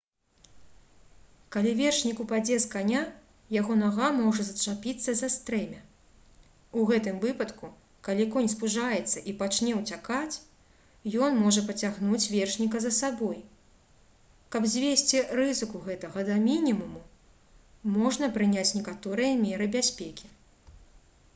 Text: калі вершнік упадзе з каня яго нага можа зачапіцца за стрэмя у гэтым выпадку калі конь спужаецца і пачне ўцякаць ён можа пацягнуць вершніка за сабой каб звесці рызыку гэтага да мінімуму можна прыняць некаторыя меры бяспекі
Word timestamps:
калі 1.55 1.71
вершнік 1.79 2.21
упадзе 2.23 2.55
з 2.61 2.69
каня 2.75 3.01
яго 3.55 3.73
нага 3.81 4.07
можа 4.21 4.45
зачапіцца 4.47 5.11
за 5.19 5.29
стрэмя 5.33 5.81
у 6.83 6.85
гэтым 6.93 7.19
выпадку 7.25 7.69
калі 8.07 8.25
конь 8.37 8.49
спужаецца 8.53 9.23
і 9.33 9.35
пачне 9.43 9.75
ўцякаць 9.81 10.39
ён 11.27 11.37
можа 11.43 11.65
пацягнуць 11.69 12.23
вершніка 12.33 12.83
за 12.87 12.91
сабой 13.03 13.37
каб 14.57 14.67
звесці 14.75 15.23
рызыку 15.43 15.85
гэтага 15.87 16.27
да 16.31 16.41
мінімуму 16.49 17.05
можна 18.01 18.33
прыняць 18.41 18.67
некаторыя 18.83 19.39
меры 19.47 19.73
бяспекі 19.81 20.35